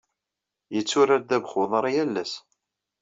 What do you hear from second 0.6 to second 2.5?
Yetturar ddabex-uḍar yal ass.